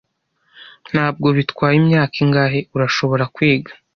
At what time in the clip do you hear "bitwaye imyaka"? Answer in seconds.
1.37-2.15